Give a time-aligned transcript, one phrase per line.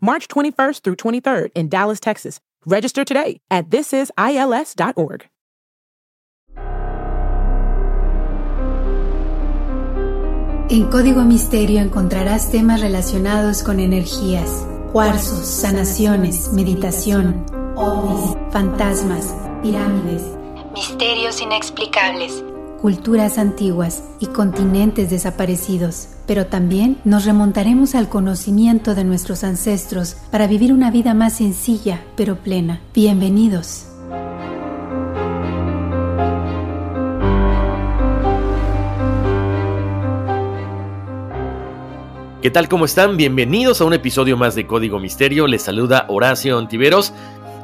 [0.00, 2.40] March 21st through 23rd in Dallas, Texas.
[2.64, 5.26] Register today at thisisils.org.
[10.68, 19.32] En Código Misterio encontrarás temas relacionados con energías, cuarzos, sanaciones, meditación, ovnis, fantasmas,
[19.62, 20.24] pirámides,
[20.74, 22.42] misterios inexplicables,
[22.80, 26.08] culturas antiguas y continentes desaparecidos.
[26.26, 32.04] Pero también nos remontaremos al conocimiento de nuestros ancestros para vivir una vida más sencilla
[32.16, 32.80] pero plena.
[32.94, 33.86] Bienvenidos.
[42.46, 42.68] ¿Qué tal?
[42.68, 43.16] ¿Cómo están?
[43.16, 45.48] Bienvenidos a un episodio más de Código Misterio.
[45.48, 47.12] Les saluda Horacio Antiveros.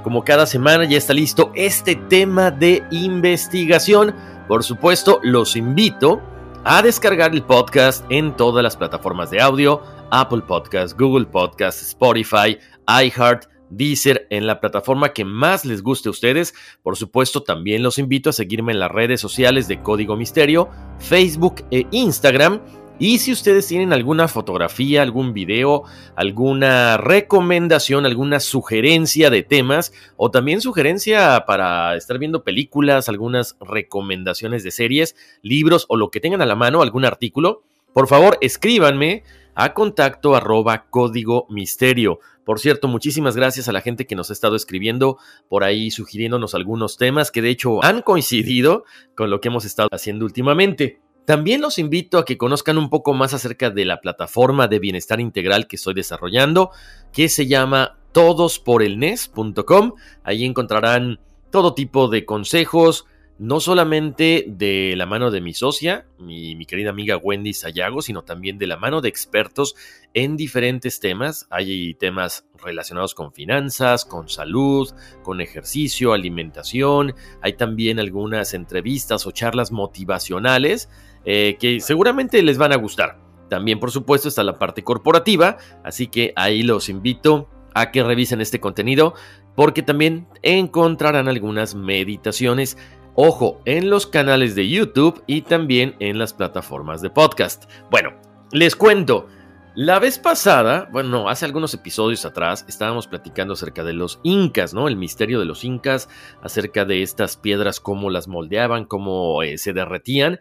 [0.03, 4.13] Como cada semana ya está listo este tema de investigación.
[4.53, 6.21] Por supuesto, los invito
[6.63, 12.59] a descargar el podcast en todas las plataformas de audio, Apple Podcast, Google Podcast, Spotify,
[12.87, 16.53] iHeart, Deezer, en la plataforma que más les guste a ustedes.
[16.83, 21.65] Por supuesto, también los invito a seguirme en las redes sociales de Código Misterio, Facebook
[21.71, 22.61] e Instagram
[23.03, 25.83] y si ustedes tienen alguna fotografía, algún video,
[26.15, 34.63] alguna recomendación, alguna sugerencia de temas o también sugerencia para estar viendo películas, algunas recomendaciones
[34.63, 39.25] de series, libros o lo que tengan a la mano, algún artículo, por favor escríbanme
[39.57, 42.21] a contacto arroba código misterio.
[42.45, 46.55] Por cierto, muchísimas gracias a la gente que nos ha estado escribiendo por ahí sugiriéndonos
[46.55, 48.85] algunos temas que de hecho han coincidido
[49.17, 51.01] con lo que hemos estado haciendo últimamente.
[51.25, 55.21] También los invito a que conozcan un poco más acerca de la plataforma de bienestar
[55.21, 56.71] integral que estoy desarrollando,
[57.13, 59.93] que se llama todosporelnes.com.
[60.25, 63.07] Ahí encontrarán todo tipo de consejos,
[63.39, 68.23] no solamente de la mano de mi socia, mi, mi, querida amiga Wendy Sayago, sino
[68.23, 69.75] también de la mano de expertos
[70.15, 71.47] en diferentes temas.
[71.51, 74.93] Hay temas relacionados con finanzas, con salud,
[75.23, 77.15] con ejercicio, alimentación.
[77.41, 80.89] Hay también algunas entrevistas o charlas motivacionales
[81.25, 83.19] eh, que seguramente les van a gustar.
[83.49, 88.41] También, por supuesto, está la parte corporativa, así que ahí los invito a que revisen
[88.41, 89.15] este contenido
[89.55, 92.79] porque también encontrarán algunas meditaciones.
[93.15, 97.71] Ojo, en los canales de YouTube y también en las plataformas de podcast.
[97.91, 98.15] Bueno,
[98.53, 99.27] les cuento.
[99.75, 104.89] La vez pasada, bueno, hace algunos episodios atrás, estábamos platicando acerca de los incas, ¿no?
[104.89, 106.09] El misterio de los incas,
[106.43, 110.41] acerca de estas piedras, cómo las moldeaban, cómo eh, se derretían.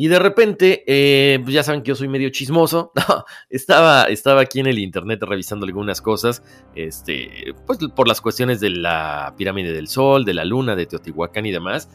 [0.00, 2.90] Y de repente, eh, pues ya saben que yo soy medio chismoso.
[3.50, 6.42] estaba, estaba aquí en el internet revisando algunas cosas.
[6.74, 11.44] Este, pues por las cuestiones de la pirámide del sol, de la luna, de Teotihuacán
[11.44, 11.90] y demás.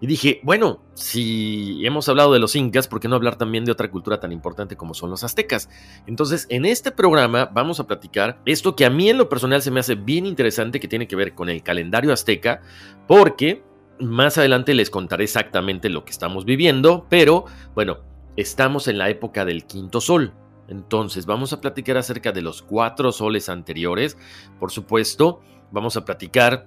[0.00, 3.70] Y dije, bueno, si hemos hablado de los incas, ¿por qué no hablar también de
[3.70, 5.68] otra cultura tan importante como son los aztecas?
[6.08, 9.70] Entonces, en este programa vamos a platicar esto que a mí en lo personal se
[9.70, 12.60] me hace bien interesante, que tiene que ver con el calendario azteca,
[13.06, 13.62] porque
[14.00, 17.98] más adelante les contaré exactamente lo que estamos viviendo, pero bueno,
[18.36, 20.32] estamos en la época del quinto sol.
[20.68, 24.18] Entonces vamos a platicar acerca de los cuatro soles anteriores.
[24.58, 25.40] Por supuesto,
[25.70, 26.66] vamos a platicar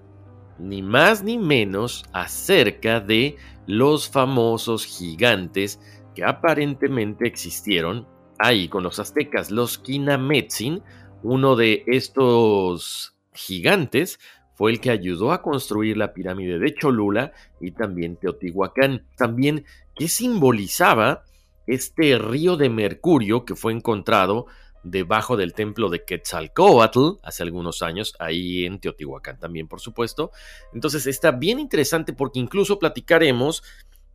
[0.58, 5.80] ni más ni menos acerca de los famosos gigantes
[6.16, 8.08] que aparentemente existieron
[8.40, 10.82] ahí con los aztecas, los Kinametsin,
[11.24, 14.20] uno de estos gigantes
[14.60, 19.06] fue el que ayudó a construir la pirámide de Cholula y también Teotihuacán.
[19.16, 19.64] También,
[19.96, 21.24] ¿qué simbolizaba
[21.66, 24.48] este río de mercurio que fue encontrado
[24.84, 30.32] debajo del templo de Quetzalcoatl hace algunos años, ahí en Teotihuacán también, por supuesto.
[30.74, 33.64] Entonces está bien interesante porque incluso platicaremos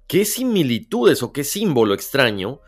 [0.06, 2.60] qué similitudes o qué símbolo extraño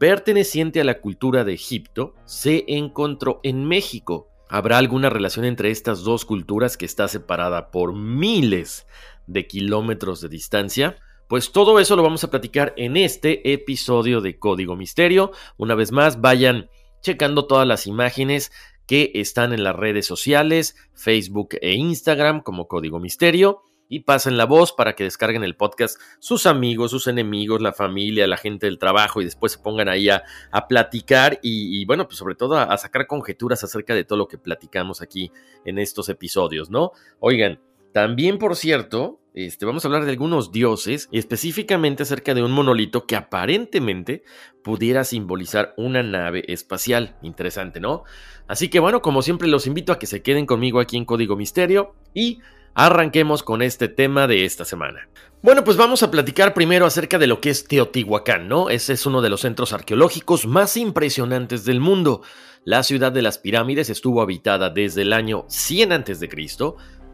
[0.00, 4.29] perteneciente a la cultura de Egipto se encontró en México.
[4.52, 8.84] ¿Habrá alguna relación entre estas dos culturas que está separada por miles
[9.28, 10.96] de kilómetros de distancia?
[11.28, 15.30] Pues todo eso lo vamos a platicar en este episodio de Código Misterio.
[15.56, 16.68] Una vez más, vayan
[17.00, 18.50] checando todas las imágenes
[18.88, 24.46] que están en las redes sociales, Facebook e Instagram como Código Misterio y pasen la
[24.46, 28.78] voz para que descarguen el podcast sus amigos, sus enemigos, la familia, la gente del
[28.78, 30.22] trabajo y después se pongan ahí a,
[30.68, 35.02] platicar y, bueno, pues sobre todo a, sacar conjeturas acerca de todo lo que platicamos
[35.02, 35.32] aquí
[35.64, 36.92] en estos episodios, ¿no?
[37.18, 37.60] Oigan,
[37.92, 42.52] también por cierto, este, vamos a hablar de algunos dioses y específicamente acerca de un
[42.52, 44.22] monolito que aparentemente
[44.62, 47.16] pudiera simbolizar una nave espacial.
[47.22, 48.04] Interesante, ¿no?
[48.46, 51.34] Así que bueno, como siempre los invito a que se queden conmigo aquí en Código
[51.34, 52.40] Misterio y
[52.74, 55.08] Arranquemos con este tema de esta semana.
[55.42, 58.68] Bueno, pues vamos a platicar primero acerca de lo que es Teotihuacán, ¿no?
[58.68, 62.20] Ese es uno de los centros arqueológicos más impresionantes del mundo.
[62.64, 66.28] La ciudad de las pirámides estuvo habitada desde el año 100 a.C.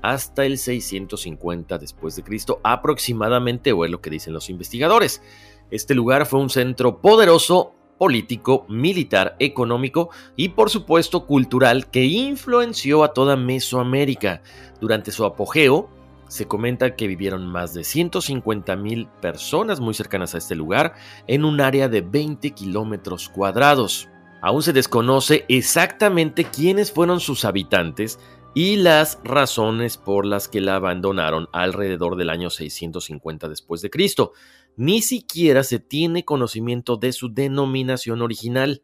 [0.03, 5.23] hasta el 650 después de Cristo aproximadamente, o es lo que dicen los investigadores.
[5.70, 13.04] Este lugar fue un centro poderoso político, militar, económico y por supuesto cultural que influenció
[13.04, 14.43] a toda Mesoamérica.
[14.81, 15.88] Durante su apogeo,
[16.28, 20.94] se comenta que vivieron más de 150 mil personas muy cercanas a este lugar
[21.26, 24.08] en un área de 20 kilómetros cuadrados.
[24.43, 28.19] Aún se desconoce exactamente quiénes fueron sus habitantes
[28.54, 34.32] y las razones por las que la abandonaron alrededor del año 650 después de Cristo
[34.76, 38.82] ni siquiera se tiene conocimiento de su denominación original.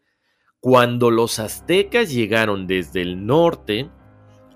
[0.61, 3.91] Cuando los aztecas llegaron desde el norte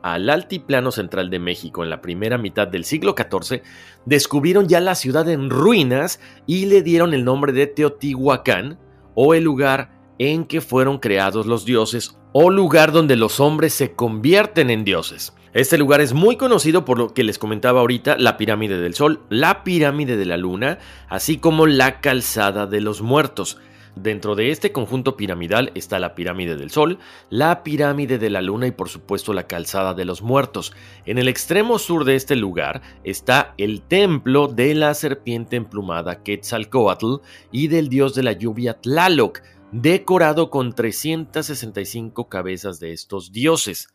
[0.02, 3.62] al altiplano central de México en la primera mitad del siglo XIV,
[4.04, 8.78] descubrieron ya la ciudad en ruinas y le dieron el nombre de Teotihuacán,
[9.14, 13.94] o el lugar en que fueron creados los dioses, o lugar donde los hombres se
[13.94, 15.34] convierten en dioses.
[15.56, 19.22] Este lugar es muy conocido por lo que les comentaba ahorita, la pirámide del Sol,
[19.30, 23.56] la pirámide de la Luna, así como la calzada de los muertos.
[23.94, 26.98] Dentro de este conjunto piramidal está la pirámide del Sol,
[27.30, 30.74] la pirámide de la Luna y por supuesto la calzada de los muertos.
[31.06, 37.22] En el extremo sur de este lugar está el templo de la serpiente emplumada Quetzalcoatl
[37.50, 39.40] y del dios de la lluvia Tlaloc,
[39.72, 43.88] decorado con 365 cabezas de estos dioses.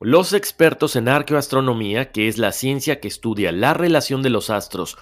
[0.00, 4.96] Los expertos en arqueoastronomía, que es la ciencia que estudia la relación de los astros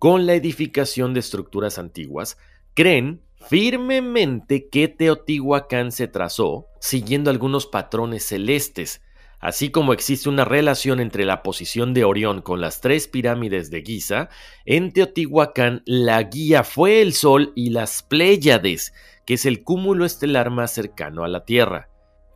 [0.00, 2.36] con la edificación de estructuras antiguas,
[2.74, 9.02] creen firmemente que Teotihuacán se trazó siguiendo algunos patrones celestes,
[9.38, 13.82] así como existe una relación entre la posición de Orión con las tres pirámides de
[13.82, 14.30] Giza,
[14.64, 18.94] en Teotihuacán la guía fue el Sol y las Pléyades,
[19.24, 21.89] que es el cúmulo estelar más cercano a la Tierra.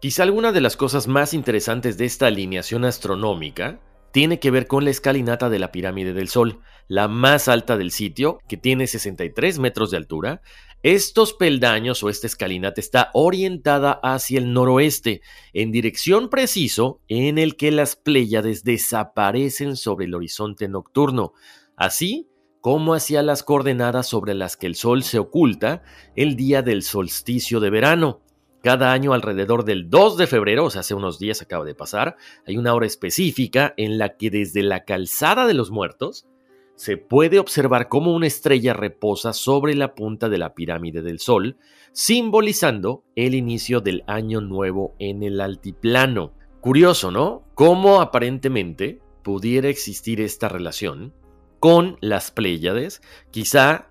[0.05, 3.81] Quizá alguna de las cosas más interesantes de esta alineación astronómica
[4.13, 7.91] tiene que ver con la escalinata de la pirámide del Sol, la más alta del
[7.91, 10.43] sitio, que tiene 63 metros de altura.
[10.83, 15.23] Estos peldaños o esta escalinata está orientada hacia el noroeste,
[15.55, 21.33] en dirección preciso en el que las Pléyades desaparecen sobre el horizonte nocturno,
[21.79, 22.29] así
[22.61, 25.83] como hacia las coordenadas sobre las que el Sol se oculta
[26.15, 28.24] el día del solsticio de verano.
[28.65, 32.17] Cada año alrededor del 2 de febrero, o sea, hace unos días acaba de pasar,
[32.47, 36.27] hay una hora específica en la que desde la calzada de los muertos
[36.75, 41.59] se puede observar cómo una estrella reposa sobre la punta de la pirámide del Sol,
[41.93, 46.33] simbolizando el inicio del año nuevo en el altiplano.
[46.63, 47.45] Curioso, ¿no?
[47.55, 51.13] Cómo aparentemente pudiera existir esta relación
[51.61, 53.91] con las Pléyades, quizá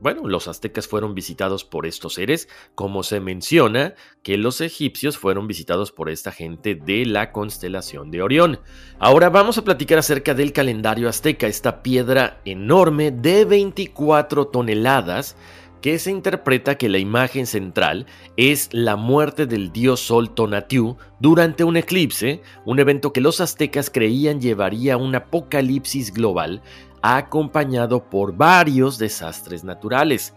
[0.00, 5.46] bueno, los aztecas fueron visitados por estos seres, como se menciona que los egipcios fueron
[5.46, 8.60] visitados por esta gente de la constelación de Orión.
[8.98, 15.36] Ahora vamos a platicar acerca del calendario azteca, esta piedra enorme de 24 toneladas
[15.80, 21.64] que se interpreta que la imagen central es la muerte del dios Sol Tonatiuh durante
[21.64, 26.62] un eclipse, un evento que los aztecas creían llevaría a un apocalipsis global
[27.02, 30.34] acompañado por varios desastres naturales.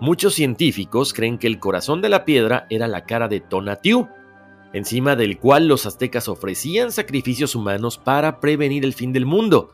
[0.00, 4.08] Muchos científicos creen que el corazón de la piedra era la cara de Tonatiuh,
[4.72, 9.70] encima del cual los aztecas ofrecían sacrificios humanos para prevenir el fin del mundo.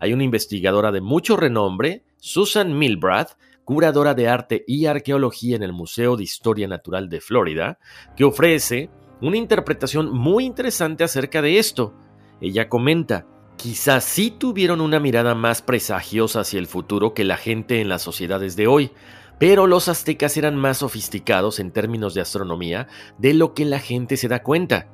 [0.00, 5.72] Hay una investigadora de mucho renombre, Susan Milbrath, curadora de arte y arqueología en el
[5.72, 7.78] Museo de Historia Natural de Florida,
[8.16, 11.94] que ofrece una interpretación muy interesante acerca de esto.
[12.40, 13.26] Ella comenta,
[13.60, 18.00] quizás sí tuvieron una mirada más presagiosa hacia el futuro que la gente en las
[18.00, 18.90] sociedades de hoy,
[19.38, 22.88] pero los aztecas eran más sofisticados en términos de astronomía
[23.18, 24.88] de lo que la gente se da cuenta.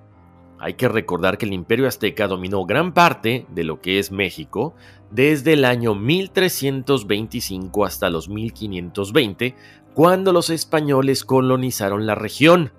[0.59, 4.75] Hay que recordar que el imperio azteca dominó gran parte de lo que es México
[5.13, 9.55] desde el año 1325 hasta los 1520,
[9.95, 12.73] cuando los españoles colonizaron la región.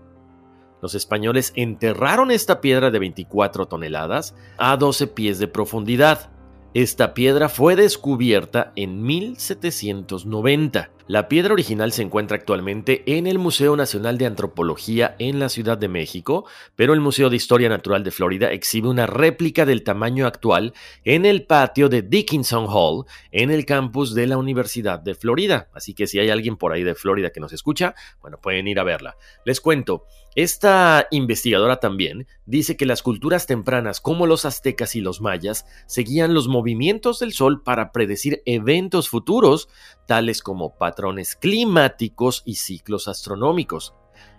[0.88, 6.32] Los españoles enterraron esta piedra de 24 toneladas a 12 pies de profundidad.
[6.74, 10.90] Esta piedra fue descubierta en 1790.
[11.10, 15.78] La piedra original se encuentra actualmente en el Museo Nacional de Antropología en la Ciudad
[15.78, 16.46] de México,
[16.76, 20.74] pero el Museo de Historia Natural de Florida exhibe una réplica del tamaño actual
[21.06, 25.70] en el patio de Dickinson Hall en el campus de la Universidad de Florida.
[25.74, 28.78] Así que si hay alguien por ahí de Florida que nos escucha, bueno, pueden ir
[28.78, 29.16] a verla.
[29.46, 35.20] Les cuento, esta investigadora también dice que las culturas tempranas como los aztecas y los
[35.20, 39.68] mayas seguían los movimientos del sol para predecir eventos futuros,
[40.06, 43.94] tales como patrones climáticos y ciclos astronómicos.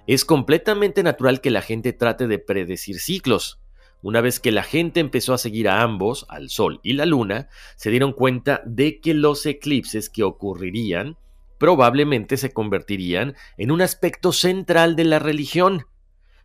[0.09, 3.61] Es completamente natural que la gente trate de predecir ciclos.
[4.03, 7.49] Una vez que la gente empezó a seguir a ambos, al Sol y la Luna,
[7.77, 11.17] se dieron cuenta de que los eclipses que ocurrirían
[11.59, 15.87] probablemente se convertirían en un aspecto central de la religión.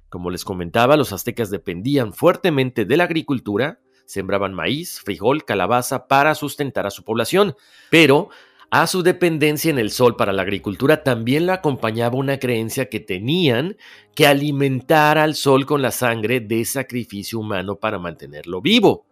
[0.10, 6.36] Como les comentaba, los aztecas dependían fuertemente de la agricultura, sembraban maíz, frijol, calabaza para
[6.36, 7.55] sustentar a su población,
[7.89, 8.29] pero
[8.75, 13.00] a su dependencia en el sol para la agricultura también lo acompañaba una creencia que
[13.00, 13.77] tenían
[14.15, 19.06] que alimentar al sol con la sangre de sacrificio humano para mantenerlo vivo.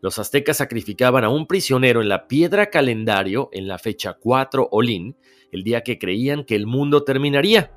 [0.00, 5.14] Los aztecas sacrificaban a un prisionero en la piedra calendario en la fecha 4 Olin,
[5.52, 7.70] el día que creían que el mundo terminaría.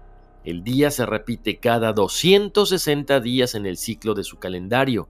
[0.46, 5.10] El día se repite cada 260 días en el ciclo de su calendario.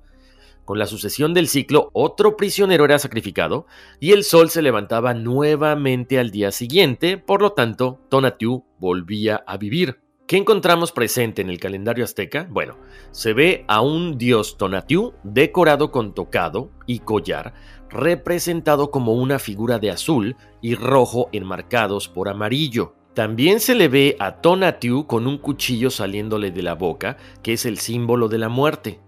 [0.70, 3.66] Con la sucesión del ciclo, otro prisionero era sacrificado
[4.00, 9.58] y el sol se levantaba nuevamente al día siguiente, por lo tanto, Tonatiuh volvía a
[9.58, 10.00] vivir.
[10.28, 12.48] ¿Qué encontramos presente en el calendario azteca?
[12.52, 12.78] Bueno,
[13.10, 17.56] se ve a un dios Tonatiuh decorado con tocado y collar,
[17.90, 22.94] representado como una figura de azul y rojo enmarcados por amarillo.
[23.16, 27.66] También se le ve a Tonatiuh con un cuchillo saliéndole de la boca, que es
[27.66, 29.00] el símbolo de la muerte.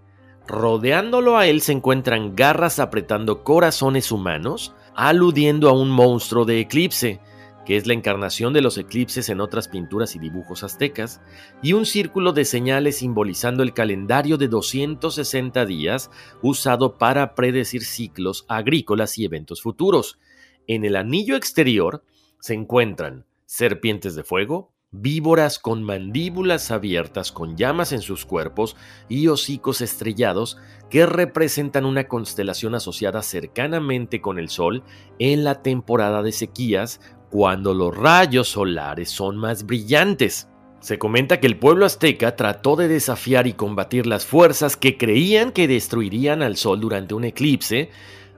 [0.52, 7.22] Rodeándolo a él se encuentran garras apretando corazones humanos, aludiendo a un monstruo de eclipse,
[7.66, 11.22] que es la encarnación de los eclipses en otras pinturas y dibujos aztecas,
[11.62, 18.44] y un círculo de señales simbolizando el calendario de 260 días usado para predecir ciclos
[18.50, 20.20] agrícolas y eventos futuros.
[20.68, 22.04] En el anillo exterior
[22.42, 28.76] se encuentran serpientes de fuego, víboras con mandíbulas abiertas con llamas en sus cuerpos
[29.08, 30.58] y hocicos estrellados
[30.90, 34.84] que representan una constelación asociada cercanamente con el Sol
[35.18, 40.50] en la temporada de sequías cuando los rayos solares son más brillantes.
[40.82, 45.52] Se comenta que el pueblo azteca trató de desafiar y combatir las fuerzas que creían
[45.52, 47.92] que destruirían al sol durante un eclipse,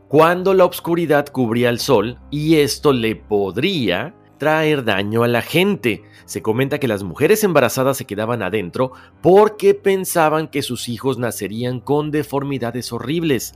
[0.07, 6.03] cuando la oscuridad cubría al sol y esto le podría traer daño a la gente.
[6.25, 11.79] Se comenta que las mujeres embarazadas se quedaban adentro porque pensaban que sus hijos nacerían
[11.79, 13.53] con deformidades horribles.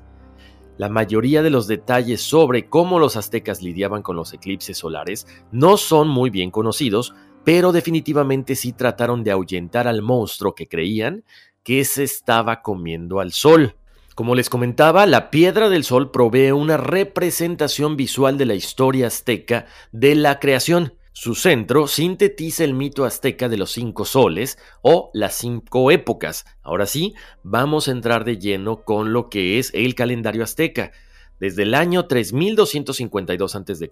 [0.77, 5.77] La mayoría de los detalles sobre cómo los aztecas lidiaban con los eclipses solares no
[5.77, 11.23] son muy bien conocidos, pero definitivamente sí trataron de ahuyentar al monstruo que creían
[11.63, 13.75] que se estaba comiendo al sol.
[14.13, 19.65] Como les comentaba, la piedra del sol provee una representación visual de la historia azteca
[19.91, 20.93] de la creación.
[21.19, 26.45] Su centro sintetiza el mito azteca de los cinco soles o las cinco épocas.
[26.61, 30.91] Ahora sí, vamos a entrar de lleno con lo que es el calendario azteca.
[31.39, 33.89] Desde el año 3252 a.C.,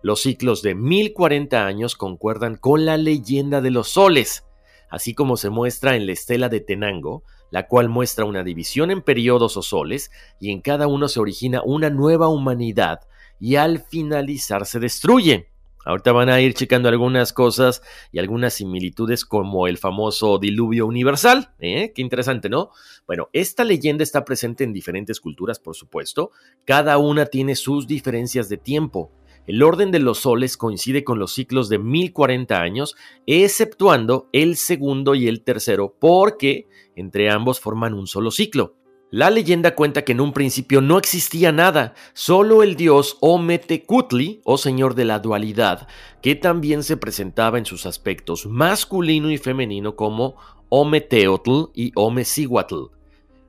[0.00, 4.46] los ciclos de 1040 años concuerdan con la leyenda de los soles,
[4.88, 9.02] así como se muestra en la estela de Tenango, la cual muestra una división en
[9.02, 10.10] periodos o soles,
[10.40, 13.00] y en cada uno se origina una nueva humanidad,
[13.38, 15.50] y al finalizar se destruye.
[15.86, 21.54] Ahorita van a ir checando algunas cosas y algunas similitudes como el famoso diluvio universal.
[21.60, 21.92] ¿eh?
[21.94, 22.70] Qué interesante, ¿no?
[23.06, 26.32] Bueno, esta leyenda está presente en diferentes culturas, por supuesto.
[26.64, 29.12] Cada una tiene sus diferencias de tiempo.
[29.46, 35.14] El orden de los soles coincide con los ciclos de 1040 años, exceptuando el segundo
[35.14, 36.66] y el tercero, porque
[36.96, 38.74] entre ambos forman un solo ciclo.
[39.10, 44.58] La leyenda cuenta que en un principio no existía nada, solo el dios Ometecutli, o
[44.58, 45.86] señor de la dualidad,
[46.22, 50.34] que también se presentaba en sus aspectos masculino y femenino como
[50.70, 52.90] Ometeotl y Omecihuatl.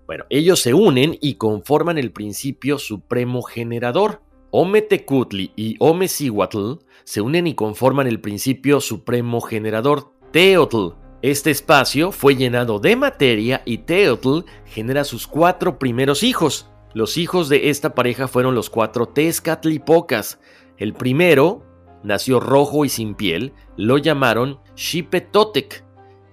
[0.06, 4.22] Bueno, ellos se unen y conforman el principio supremo generador.
[4.52, 6.74] Ometecutli y Omecihuatl
[7.04, 13.63] se unen y conforman el principio supremo generador Teotl, Este espacio fue llenado de materia
[13.65, 16.69] y Teotl genera sus cuatro primeros hijos.
[16.93, 20.39] Los hijos de esta pareja fueron los cuatro Tezcatlipocas.
[20.77, 21.63] El primero
[22.03, 25.83] nació rojo y sin piel, lo llamaron Xipetotec.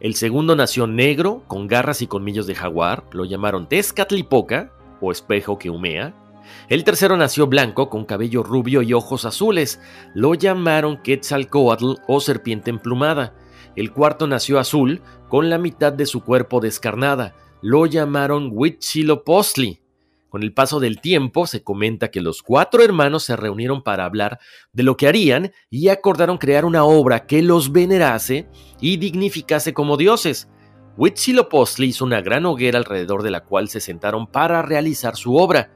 [0.01, 5.59] El segundo nació negro, con garras y colmillos de jaguar, lo llamaron Tezcatlipoca, o espejo
[5.59, 6.15] que humea.
[6.69, 9.81] El tercero nació blanco, con cabello rubio y ojos azules,
[10.15, 13.35] lo llamaron Quetzalcoatl o serpiente emplumada.
[13.77, 19.81] El cuarto nació azul, con la mitad de su cuerpo descarnada, lo llamaron Huitzilopochtli.
[20.29, 24.39] Con el paso del tiempo se comenta que los cuatro hermanos se reunieron para hablar
[24.73, 28.49] de lo que harían y acordaron crear una obra que los venerase
[28.81, 30.49] y dignificase como dioses.
[30.97, 35.73] Huitzilopochtli hizo una gran hoguera alrededor de la cual se sentaron para realizar su obra.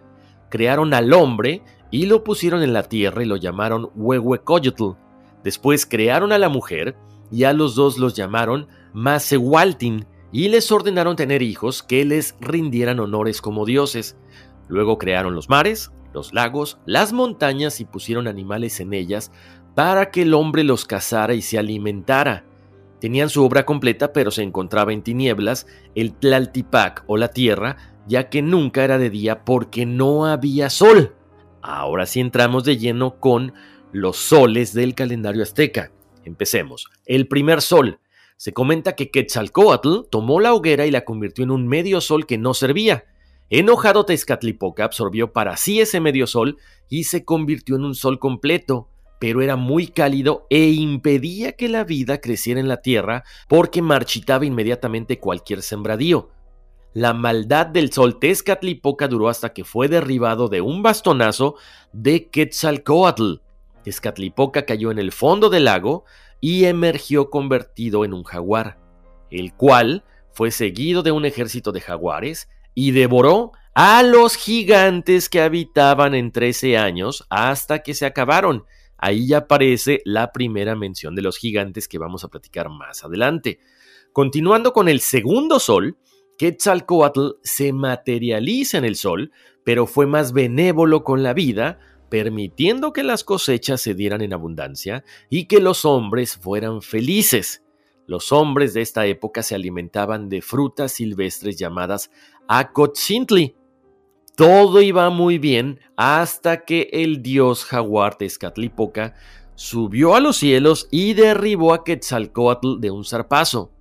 [0.50, 4.96] Crearon al hombre y lo pusieron en la tierra y lo llamaron Huehuecoyotl.
[5.42, 6.96] Después crearon a la mujer
[7.30, 13.00] y a los dos los llamaron Masewaltin y les ordenaron tener hijos que les rindieran
[13.00, 14.16] honores como dioses.
[14.68, 19.32] Luego crearon los mares, los lagos, las montañas y pusieron animales en ellas
[19.74, 22.44] para que el hombre los cazara y se alimentara.
[23.00, 27.76] Tenían su obra completa, pero se encontraba en tinieblas el Tlaltipac o la tierra,
[28.08, 31.14] ya que nunca era de día porque no había sol.
[31.62, 33.52] Ahora sí entramos de lleno con
[33.92, 35.92] los soles del calendario azteca.
[36.28, 36.88] Empecemos.
[37.06, 38.00] El primer sol.
[38.36, 42.38] Se comenta que Quetzalcoatl tomó la hoguera y la convirtió en un medio sol que
[42.38, 43.06] no servía.
[43.50, 46.58] Enojado Tezcatlipoca absorbió para sí ese medio sol
[46.88, 51.82] y se convirtió en un sol completo, pero era muy cálido e impedía que la
[51.82, 56.30] vida creciera en la tierra porque marchitaba inmediatamente cualquier sembradío.
[56.92, 61.56] La maldad del sol Tezcatlipoca duró hasta que fue derribado de un bastonazo
[61.92, 63.47] de Quetzalcoatl.
[63.82, 66.04] Tezcatlipoca cayó en el fondo del lago
[66.40, 68.78] y emergió convertido en un jaguar,
[69.30, 75.40] el cual fue seguido de un ejército de jaguares y devoró a los gigantes que
[75.40, 78.64] habitaban en 13 años hasta que se acabaron.
[78.96, 83.60] Ahí ya aparece la primera mención de los gigantes que vamos a platicar más adelante.
[84.12, 85.96] Continuando con el segundo sol,
[86.38, 89.32] Quetzalcoatl se materializa en el sol,
[89.64, 95.04] pero fue más benévolo con la vida, permitiendo que las cosechas se dieran en abundancia
[95.28, 97.62] y que los hombres fueran felices.
[98.06, 102.10] Los hombres de esta época se alimentaban de frutas silvestres llamadas
[102.48, 103.54] Acotzintli.
[104.34, 109.14] Todo iba muy bien hasta que el dios jaguar Tezcatlipoca
[109.56, 113.72] subió a los cielos y derribó a Quetzalcoatl de un zarpazo.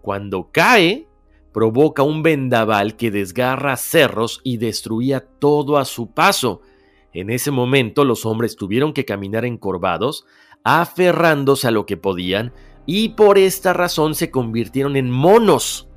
[0.00, 1.08] Cuando cae,
[1.52, 6.62] provoca un vendaval que desgarra cerros y destruía todo a su paso.
[7.14, 10.26] En ese momento los hombres tuvieron que caminar encorvados,
[10.64, 12.52] aferrándose a lo que podían,
[12.84, 15.88] y por esta razón se convirtieron en monos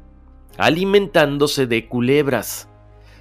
[0.58, 2.70] alimentándose de culebras.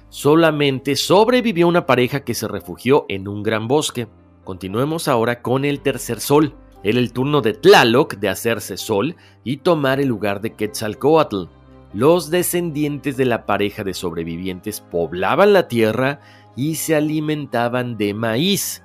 [0.09, 4.07] Solamente sobrevivió una pareja que se refugió en un gran bosque.
[4.43, 6.55] Continuemos ahora con el tercer sol.
[6.83, 11.45] Era el turno de Tlaloc de hacerse sol y tomar el lugar de Quetzalcoatl.
[11.93, 16.21] Los descendientes de la pareja de sobrevivientes poblaban la tierra
[16.57, 18.83] y se alimentaban de maíz.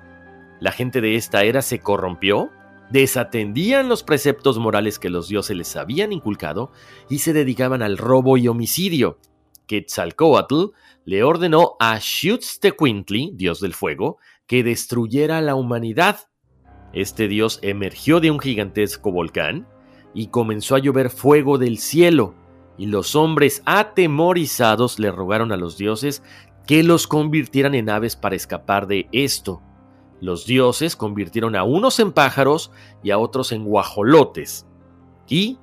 [0.61, 2.49] La gente de esta era se corrompió
[2.93, 6.71] desatendían los preceptos morales que los dioses les habían inculcado
[7.09, 9.17] y se dedicaban al robo y homicidio.
[9.65, 10.65] Quetzalcoatl
[11.03, 16.29] le ordenó a Xutztecuintli, dios del fuego, que destruyera la humanidad.
[16.93, 19.67] Este dios emergió de un gigantesco volcán
[20.13, 22.35] y comenzó a llover fuego del cielo,
[22.77, 26.21] y los hombres atemorizados le rogaron a los dioses
[26.65, 29.61] que los convirtieran en aves para escapar de esto.
[30.21, 32.71] Los dioses convirtieron a unos en pájaros
[33.03, 34.65] y a otros en guajolotes.
[35.27, 35.57] Y,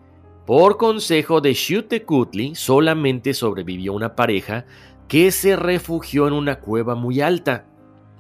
[0.47, 4.67] por consejo de Xutecutli, solamente sobrevivió una pareja
[5.09, 7.67] que se refugió en una cueva muy alta.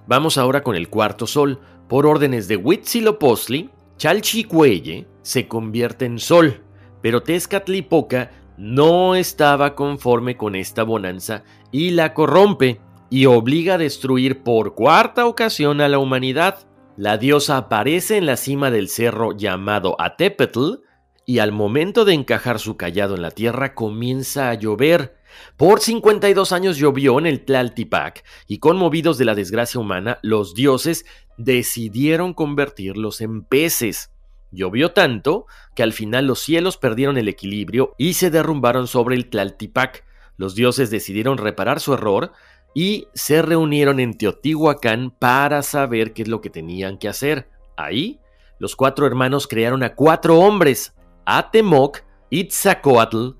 [0.06, 1.60] Vamos ahora con el cuarto sol.
[1.88, 6.62] Por órdenes de Huitzilopochtli, Chalchicuelle se convierte en sol,
[7.02, 12.80] pero Tezcatlipoca no estaba conforme con esta bonanza y la corrompe
[13.10, 16.66] y obliga a destruir por cuarta ocasión a la humanidad.
[16.96, 20.80] La diosa aparece en la cima del cerro llamado Atepetl
[21.26, 25.16] y al momento de encajar su callado en la tierra comienza a llover.
[25.56, 31.04] Por 52 años llovió en el Tlaltipac y conmovidos de la desgracia humana, los dioses
[31.38, 34.10] decidieron convertirlos en peces.
[34.50, 39.30] Llovió tanto que al final los cielos perdieron el equilibrio y se derrumbaron sobre el
[39.30, 40.04] Tlaltipac.
[40.40, 42.32] Los dioses decidieron reparar su error
[42.74, 47.50] y se reunieron en Teotihuacán para saber qué es lo que tenían que hacer.
[47.76, 48.20] Ahí,
[48.58, 50.94] los cuatro hermanos crearon a cuatro hombres,
[51.26, 53.32] Atemoc, Itzacoatl,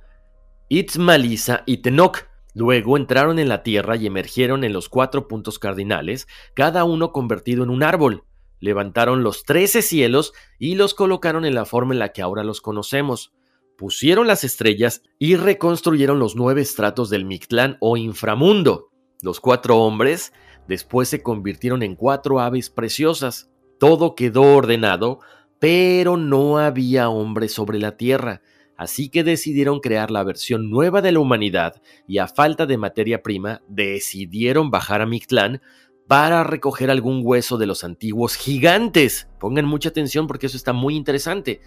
[0.69, 2.29] Itzmalisa y Tenoch.
[2.53, 7.65] Luego entraron en la tierra y emergieron en los cuatro puntos cardinales, cada uno convertido
[7.65, 8.25] en un árbol.
[8.59, 12.61] Levantaron los trece cielos y los colocaron en la forma en la que ahora los
[12.61, 13.33] conocemos.
[13.81, 18.91] Pusieron las estrellas y reconstruyeron los nueve estratos del Mictlán o inframundo.
[19.23, 20.35] Los cuatro hombres
[20.69, 23.51] después se convirtieron en cuatro aves preciosas.
[23.79, 25.21] Todo quedó ordenado,
[25.59, 28.43] pero no había hombre sobre la tierra
[28.77, 33.23] así que decidieron crear la versión nueva de la humanidad y a falta de materia
[33.23, 35.63] prima decidieron bajar a Mictlán
[36.07, 39.29] para recoger algún hueso de los antiguos gigantes.
[39.39, 41.61] Pongan mucha atención porque eso está muy interesante.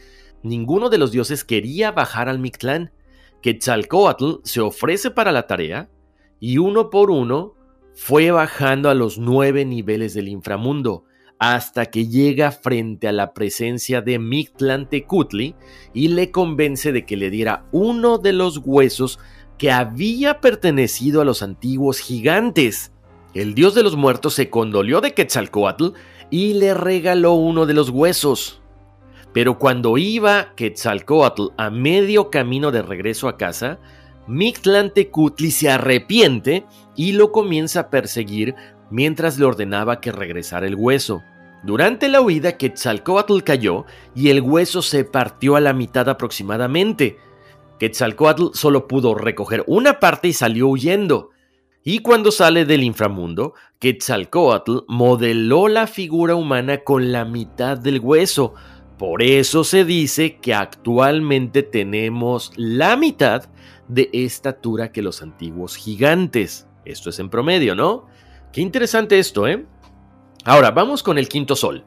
[0.43, 2.91] Ninguno de los dioses quería bajar al Mictlán.
[3.41, 5.89] Quetzalcoatl se ofrece para la tarea
[6.39, 7.55] y uno por uno
[7.93, 11.05] fue bajando a los nueve niveles del inframundo,
[11.39, 15.55] hasta que llega frente a la presencia de Mictlantecutli
[15.93, 19.19] y le convence de que le diera uno de los huesos
[19.57, 22.91] que había pertenecido a los antiguos gigantes.
[23.33, 25.89] El dios de los muertos se condolió de Quetzalcoatl
[26.29, 28.62] y le regaló uno de los huesos.
[29.33, 33.79] Pero cuando iba Quetzalcoatl a medio camino de regreso a casa,
[34.27, 36.65] Mictlantecutli se arrepiente
[36.95, 38.55] y lo comienza a perseguir
[38.89, 41.23] mientras le ordenaba que regresara el hueso.
[41.63, 47.17] Durante la huida, Quetzalcoatl cayó y el hueso se partió a la mitad aproximadamente.
[47.79, 51.31] Quetzalcoatl solo pudo recoger una parte y salió huyendo.
[51.83, 58.53] Y cuando sale del inframundo, Quetzalcoatl modeló la figura humana con la mitad del hueso.
[59.03, 63.49] Por eso se dice que actualmente tenemos la mitad
[63.89, 66.69] de estatura que los antiguos gigantes.
[66.85, 68.05] Esto es en promedio, ¿no?
[68.53, 69.65] Qué interesante esto, ¿eh?
[70.45, 71.83] Ahora, vamos con el quinto sol.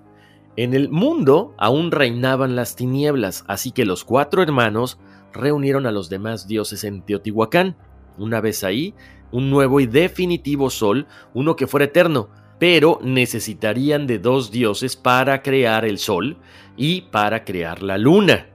[0.56, 4.98] En el mundo aún reinaban las tinieblas, así que los cuatro hermanos
[5.32, 7.78] reunieron a los demás dioses en Teotihuacán.
[8.18, 8.94] Una vez ahí,
[9.32, 15.42] un nuevo y definitivo sol, uno que fuera eterno, pero necesitarían de dos dioses para
[15.42, 16.38] crear el sol
[16.76, 18.48] y para crear la luna.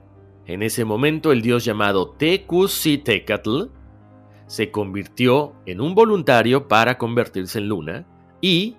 [0.46, 3.66] En ese momento el dios llamado Tecusitecatl
[4.46, 8.06] se convirtió en un voluntario para convertirse en luna
[8.40, 8.76] y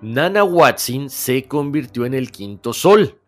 [0.00, 3.20] Nana Watson se convirtió en el quinto sol.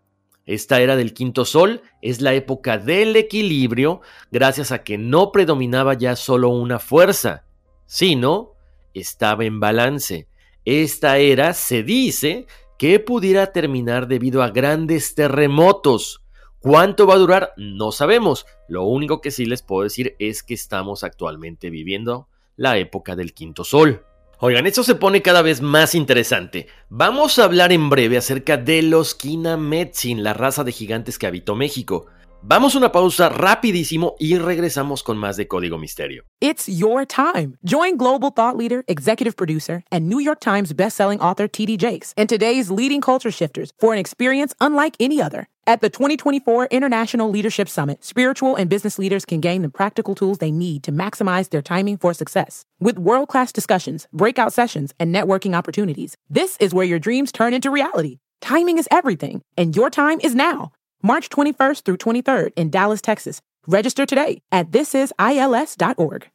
[0.44, 5.94] Esta era del quinto sol es la época del equilibrio gracias a que no predominaba
[5.94, 7.44] ya solo una fuerza,
[7.86, 8.52] sino
[8.94, 10.28] estaba en balance.
[10.66, 16.24] Esta era se dice que pudiera terminar debido a grandes terremotos.
[16.58, 17.52] ¿Cuánto va a durar?
[17.56, 18.46] No sabemos.
[18.68, 23.32] Lo único que sí les puedo decir es que estamos actualmente viviendo la época del
[23.32, 24.04] quinto sol.
[24.40, 26.66] Oigan, esto se pone cada vez más interesante.
[26.88, 31.54] Vamos a hablar en breve acerca de los Kinametsin, la raza de gigantes que habitó
[31.54, 32.06] México.
[32.48, 36.22] Vamos a una pausa rapidísimo y regresamos con más de Código Misterio.
[36.40, 37.58] It's your time.
[37.64, 42.28] Join global thought leader, executive producer, and New York Times bestselling author TD Jakes and
[42.28, 45.48] today's leading culture shifters for an experience unlike any other.
[45.66, 50.38] At the 2024 International Leadership Summit, spiritual and business leaders can gain the practical tools
[50.38, 52.64] they need to maximize their timing for success.
[52.78, 57.54] With world class discussions, breakout sessions, and networking opportunities, this is where your dreams turn
[57.54, 58.18] into reality.
[58.40, 60.70] Timing is everything, and your time is now.
[61.02, 63.40] March 21st through 23rd in Dallas, Texas.
[63.66, 66.28] Register today at thisisils.org.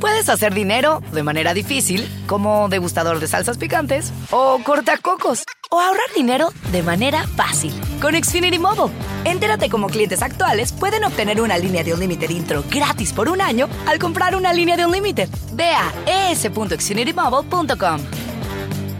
[0.00, 6.10] Puedes hacer dinero de manera difícil, como degustador de salsas picantes, o cortacocos, o ahorrar
[6.16, 8.90] dinero de manera fácil con Xfinity Mobile.
[9.26, 13.68] Entérate cómo clientes actuales pueden obtener una línea de Unlimited intro gratis por un año
[13.86, 15.28] al comprar una línea de Unlimited.
[15.52, 15.92] Ve a
[16.30, 18.00] es.xfinitymobile.com.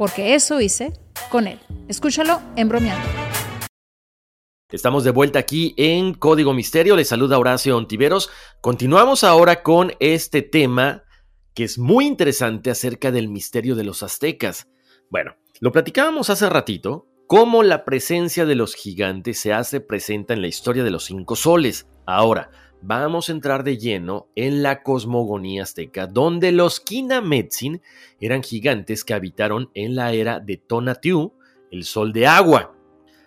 [0.00, 0.94] porque eso hice
[1.28, 1.60] con él.
[1.86, 3.06] Escúchalo en bromeando.
[4.70, 6.96] Estamos de vuelta aquí en Código Misterio.
[6.96, 8.30] Les saluda Horacio Ontiveros.
[8.62, 11.04] Continuamos ahora con este tema
[11.52, 14.70] que es muy interesante acerca del misterio de los aztecas.
[15.10, 20.40] Bueno, lo platicábamos hace ratito, cómo la presencia de los gigantes se hace presente en
[20.40, 21.88] la historia de los cinco soles.
[22.06, 22.50] Ahora,
[22.82, 27.82] vamos a entrar de lleno en la cosmogonía azteca, donde los Kinametsin
[28.20, 31.32] eran gigantes que habitaron en la era de Tonatiuh,
[31.70, 32.74] el sol de agua.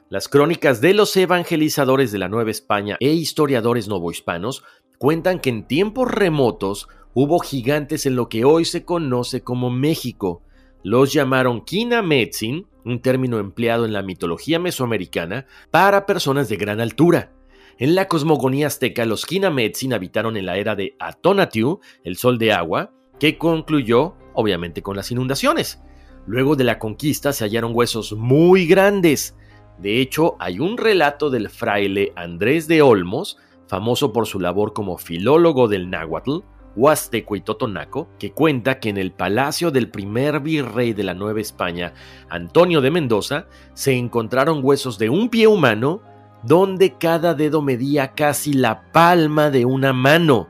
[0.09, 4.63] Las crónicas de los evangelizadores de la Nueva España e historiadores novohispanos
[4.97, 10.41] cuentan que en tiempos remotos hubo gigantes en lo que hoy se conoce como México.
[10.83, 17.31] Los llamaron Kinametsin, un término empleado en la mitología mesoamericana para personas de gran altura.
[17.79, 22.53] En la cosmogonía azteca, los Kinametsin habitaron en la era de Atonatiuh, el sol de
[22.53, 25.81] agua, que concluyó, obviamente, con las inundaciones.
[26.27, 29.35] Luego de la conquista se hallaron huesos muy grandes.
[29.79, 34.97] De hecho, hay un relato del fraile Andrés de Olmos, famoso por su labor como
[34.97, 36.41] filólogo del náhuatl,
[36.75, 41.41] huasteco y totonaco, que cuenta que en el palacio del primer virrey de la Nueva
[41.41, 41.93] España,
[42.29, 46.01] Antonio de Mendoza, se encontraron huesos de un pie humano
[46.43, 50.49] donde cada dedo medía casi la palma de una mano.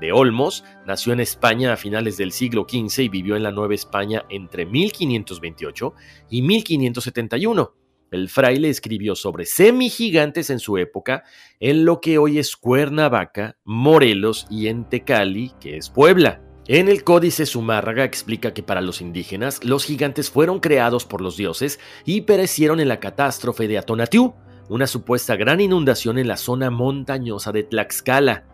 [0.00, 3.74] De Olmos nació en España a finales del siglo XV y vivió en la Nueva
[3.74, 5.94] España entre 1528
[6.30, 7.74] y 1571.
[8.10, 11.24] El fraile escribió sobre semigigantes en su época
[11.60, 16.40] en lo que hoy es Cuernavaca, Morelos y en Tecali, que es Puebla.
[16.68, 21.36] En el Códice Zumárraga explica que para los indígenas los gigantes fueron creados por los
[21.36, 24.34] dioses y perecieron en la catástrofe de Atonatiuh,
[24.68, 28.44] una supuesta gran inundación en la zona montañosa de Tlaxcala.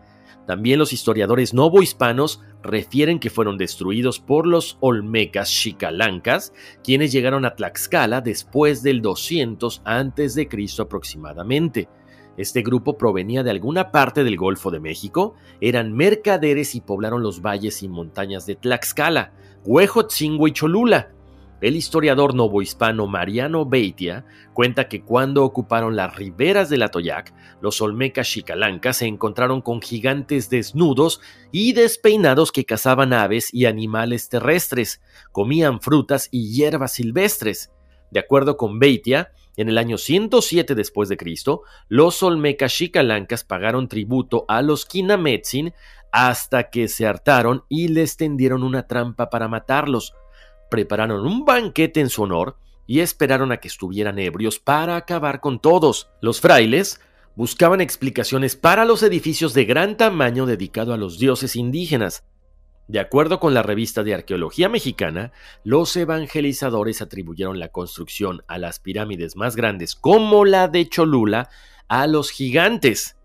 [0.47, 7.55] También los historiadores novohispanos refieren que fueron destruidos por los olmecas xicalancas, quienes llegaron a
[7.55, 10.49] Tlaxcala después del 200 a.C.
[10.79, 11.89] aproximadamente.
[12.37, 17.41] Este grupo provenía de alguna parte del Golfo de México, eran mercaderes y poblaron los
[17.41, 19.31] valles y montañas de Tlaxcala,
[19.63, 21.14] Huejotzingo y Cholula,
[21.65, 24.23] el historiador novohispano Mariano Beitia
[24.53, 30.51] cuenta que cuando ocuparon las riberas del Atoyac, los olmecas chicalancas se encontraron con gigantes
[30.51, 35.01] desnudos y despeinados que cazaban aves y animales terrestres,
[35.31, 37.71] comían frutas y hierbas silvestres.
[38.11, 43.87] De acuerdo con Beitia, en el año 107 después de Cristo, los olmecas chicalancas pagaron
[43.87, 45.73] tributo a los Kinametsin
[46.11, 50.13] hasta que se hartaron y les tendieron una trampa para matarlos
[50.69, 55.59] prepararon un banquete en su honor y esperaron a que estuvieran ebrios para acabar con
[55.59, 56.09] todos.
[56.21, 56.99] Los frailes
[57.35, 62.23] buscaban explicaciones para los edificios de gran tamaño dedicado a los dioses indígenas.
[62.87, 65.31] De acuerdo con la revista de arqueología mexicana,
[65.63, 71.49] los evangelizadores atribuyeron la construcción a las pirámides más grandes, como la de Cholula,
[71.87, 73.17] a los gigantes.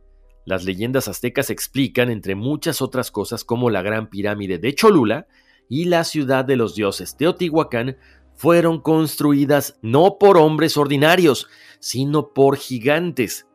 [0.47, 5.27] Las leyendas aztecas explican, entre muchas otras cosas, como la gran pirámide de Cholula
[5.71, 7.97] y la ciudad de los dioses Teotihuacán
[8.35, 11.47] fueron construidas no por hombres ordinarios,
[11.79, 13.47] sino por gigantes.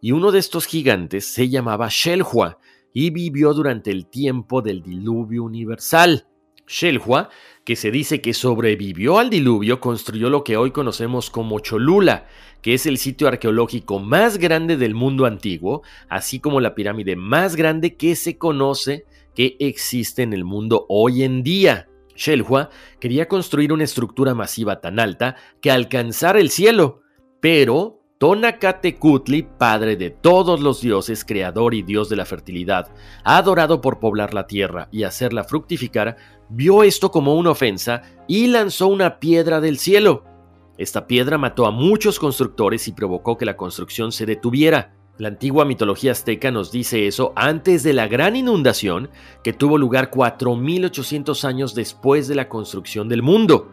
[0.00, 2.58] Y uno de estos gigantes se llamaba Shelhua
[2.92, 6.26] y vivió durante el tiempo del diluvio universal.
[6.66, 7.30] Shelhua,
[7.64, 12.26] que se dice que sobrevivió al diluvio, construyó lo que hoy conocemos como Cholula,
[12.60, 17.56] que es el sitio arqueológico más grande del mundo antiguo, así como la pirámide más
[17.56, 21.88] grande que se conoce que existe en el mundo hoy en día.
[22.14, 27.00] Shelhua quería construir una estructura masiva tan alta que alcanzara el cielo,
[27.40, 32.88] pero Tonacatecutli, padre de todos los dioses, creador y dios de la fertilidad,
[33.24, 36.16] adorado por poblar la tierra y hacerla fructificar,
[36.48, 40.22] vio esto como una ofensa y lanzó una piedra del cielo.
[40.78, 44.94] Esta piedra mató a muchos constructores y provocó que la construcción se detuviera.
[45.18, 49.10] La antigua mitología azteca nos dice eso antes de la gran inundación
[49.44, 53.70] que tuvo lugar 4800 años después de la construcción del mundo.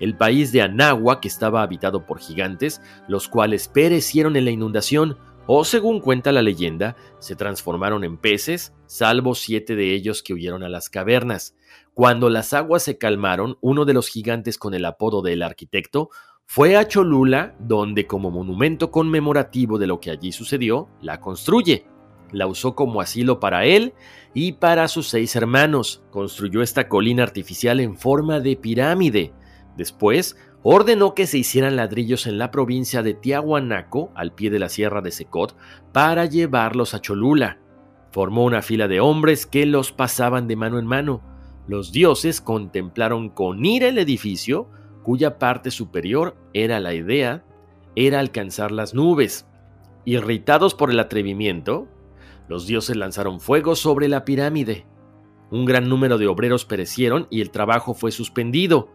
[0.00, 5.18] El país de Anagua, que estaba habitado por gigantes, los cuales perecieron en la inundación,
[5.46, 10.62] o según cuenta la leyenda, se transformaron en peces, salvo siete de ellos que huyeron
[10.62, 11.54] a las cavernas.
[11.92, 16.08] Cuando las aguas se calmaron, uno de los gigantes con el apodo del arquitecto
[16.52, 21.86] fue a Cholula, donde como monumento conmemorativo de lo que allí sucedió, la construye.
[22.32, 23.94] La usó como asilo para él
[24.34, 26.02] y para sus seis hermanos.
[26.10, 29.32] Construyó esta colina artificial en forma de pirámide.
[29.76, 34.68] Después, ordenó que se hicieran ladrillos en la provincia de Tiahuanaco, al pie de la
[34.68, 35.54] sierra de Secot,
[35.92, 37.60] para llevarlos a Cholula.
[38.10, 41.22] Formó una fila de hombres que los pasaban de mano en mano.
[41.68, 44.68] Los dioses contemplaron con ira el edificio,
[45.02, 47.44] cuya parte superior era la idea,
[47.96, 49.46] era alcanzar las nubes.
[50.04, 51.88] Irritados por el atrevimiento,
[52.48, 54.86] los dioses lanzaron fuego sobre la pirámide.
[55.50, 58.90] Un gran número de obreros perecieron y el trabajo fue suspendido.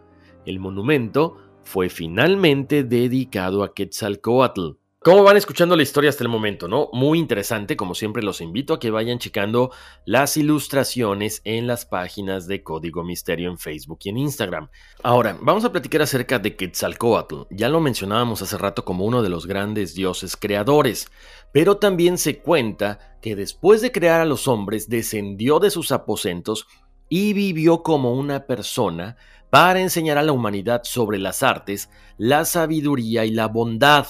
[0.46, 4.78] El monumento fue finalmente dedicado a Quetzalcoatl.
[5.06, 6.90] ¿Cómo van escuchando la historia hasta el momento, no?
[6.92, 9.70] Muy interesante, como siempre los invito a que vayan checando
[10.04, 14.68] las ilustraciones en las páginas de Código Misterio en Facebook y en Instagram.
[15.04, 17.44] Ahora, vamos a platicar acerca de Quetzalcoatl.
[17.52, 21.12] Ya lo mencionábamos hace rato como uno de los grandes dioses creadores,
[21.52, 26.66] pero también se cuenta que después de crear a los hombres descendió de sus aposentos
[27.10, 29.18] y vivió como una persona
[29.52, 34.08] para enseñar a la humanidad sobre las artes, la sabiduría y la bondad.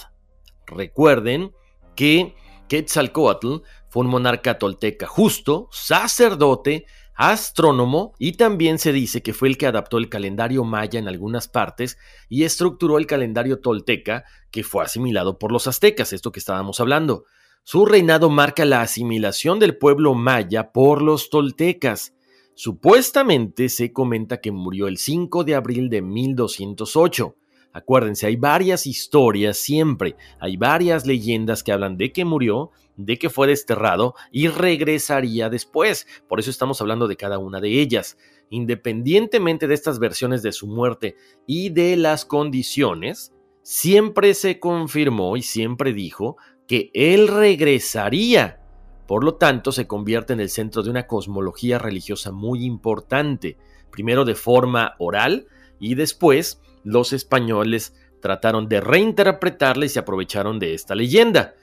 [0.67, 1.53] Recuerden
[1.95, 2.35] que
[2.67, 3.57] Quetzalcoatl
[3.89, 9.67] fue un monarca tolteca justo, sacerdote, astrónomo y también se dice que fue el que
[9.67, 11.97] adaptó el calendario maya en algunas partes
[12.27, 17.25] y estructuró el calendario tolteca que fue asimilado por los aztecas, esto que estábamos hablando.
[17.63, 22.13] Su reinado marca la asimilación del pueblo maya por los toltecas.
[22.53, 27.35] Supuestamente se comenta que murió el 5 de abril de 1208.
[27.75, 33.29] Acuérdense, hay varias historias siempre, hay varias leyendas que hablan de que murió, de que
[33.29, 36.07] fue desterrado y regresaría después.
[36.29, 38.17] Por eso estamos hablando de cada una de ellas.
[38.49, 45.41] Independientemente de estas versiones de su muerte y de las condiciones, siempre se confirmó y
[45.41, 46.37] siempre dijo
[46.69, 48.61] que él regresaría.
[49.05, 53.57] Por lo tanto, se convierte en el centro de una cosmología religiosa muy importante,
[53.91, 60.73] primero de forma oral y después los españoles trataron de reinterpretarla y se aprovecharon de
[60.73, 61.55] esta leyenda.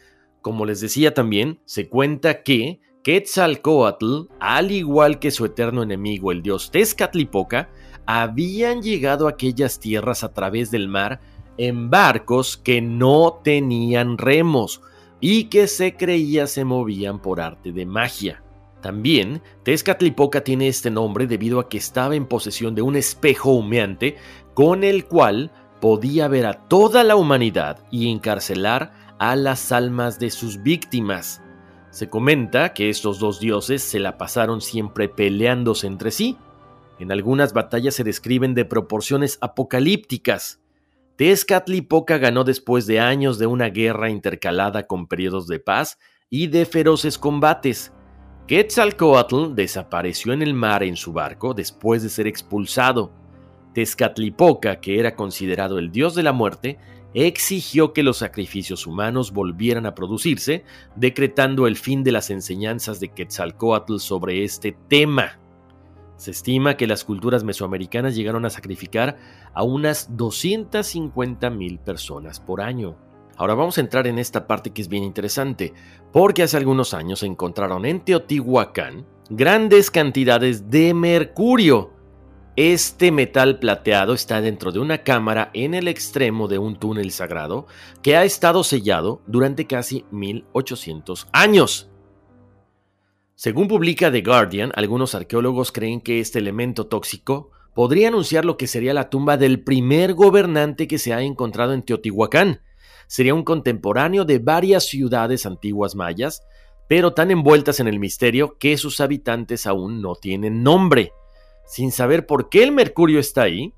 [0.42, 6.42] Como les decía también, se cuenta que Quetzalcoatl, al igual que su eterno enemigo, el
[6.42, 7.70] dios Tezcatlipoca,
[8.04, 11.20] habían llegado a aquellas tierras a través del mar
[11.56, 14.82] en barcos que no tenían remos
[15.20, 18.41] y que se creía se movían por arte de magia.
[18.82, 24.16] También, Tezcatlipoca tiene este nombre debido a que estaba en posesión de un espejo humeante
[24.54, 30.30] con el cual podía ver a toda la humanidad y encarcelar a las almas de
[30.30, 31.40] sus víctimas.
[31.90, 36.36] Se comenta que estos dos dioses se la pasaron siempre peleándose entre sí.
[36.98, 40.60] En algunas batallas se describen de proporciones apocalípticas.
[41.16, 45.98] Tezcatlipoca ganó después de años de una guerra intercalada con periodos de paz
[46.30, 47.92] y de feroces combates.
[48.52, 53.10] Quetzalcoatl desapareció en el mar en su barco después de ser expulsado.
[53.72, 56.78] Tezcatlipoca, que era considerado el dios de la muerte,
[57.14, 63.08] exigió que los sacrificios humanos volvieran a producirse, decretando el fin de las enseñanzas de
[63.08, 65.40] Quetzalcoatl sobre este tema.
[66.16, 69.16] Se estima que las culturas mesoamericanas llegaron a sacrificar
[69.54, 72.98] a unas 250.000 personas por año.
[73.42, 75.74] Ahora vamos a entrar en esta parte que es bien interesante,
[76.12, 81.90] porque hace algunos años se encontraron en Teotihuacán grandes cantidades de mercurio,
[82.55, 87.66] este metal plateado está dentro de una cámara en el extremo de un túnel sagrado
[88.00, 91.90] que ha estado sellado durante casi 1800 años.
[93.35, 98.68] Según publica The Guardian, algunos arqueólogos creen que este elemento tóxico podría anunciar lo que
[98.68, 102.61] sería la tumba del primer gobernante que se ha encontrado en Teotihuacán.
[103.06, 106.42] Sería un contemporáneo de varias ciudades antiguas mayas,
[106.88, 111.12] pero tan envueltas en el misterio que sus habitantes aún no tienen nombre
[111.72, 113.72] sin saber por qué el mercurio está ahí,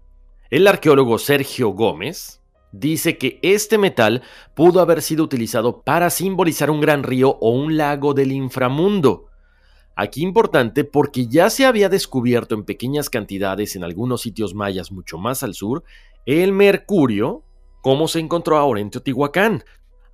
[0.50, 2.40] el arqueólogo Sergio Gómez
[2.72, 4.22] dice que este metal
[4.54, 9.26] pudo haber sido utilizado para simbolizar un gran río o un lago del inframundo.
[9.96, 15.18] Aquí importante porque ya se había descubierto en pequeñas cantidades en algunos sitios mayas mucho
[15.18, 15.84] más al sur
[16.26, 17.44] el mercurio,
[17.84, 19.62] como se encontró ahora en Teotihuacán.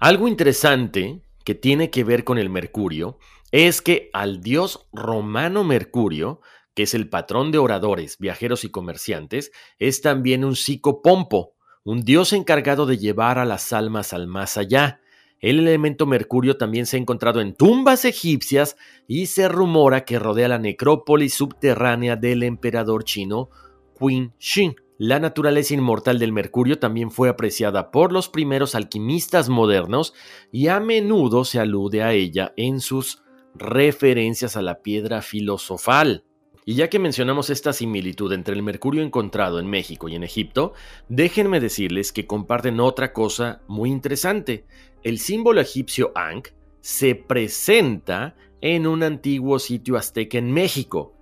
[0.01, 3.21] Algo interesante que tiene que ver con el mercurio
[3.53, 6.41] es que al dios romano Mercurio
[6.75, 11.55] que es el patrón de oradores, viajeros y comerciantes, es también un psicopompo,
[11.85, 15.01] un dios encargado de llevar a las almas al más allá.
[15.39, 20.49] El elemento mercurio también se ha encontrado en tumbas egipcias y se rumora que rodea
[20.49, 23.49] la necrópolis subterránea del emperador chino
[23.97, 24.75] Qin Shi.
[25.03, 30.13] La naturaleza inmortal del mercurio también fue apreciada por los primeros alquimistas modernos
[30.53, 33.23] y a menudo se alude a ella en sus
[33.55, 36.25] referencias a la piedra filosofal.
[36.67, 40.75] Y ya que mencionamos esta similitud entre el mercurio encontrado en México y en Egipto,
[41.09, 44.67] déjenme decirles que comparten otra cosa muy interesante.
[45.03, 46.49] El símbolo egipcio Ankh
[46.83, 51.15] se presenta en un antiguo sitio azteca en México.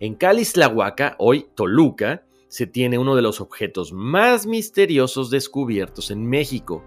[0.00, 6.84] En Calixtlahuaca, hoy Toluca, se tiene uno de los objetos más misteriosos descubiertos en México.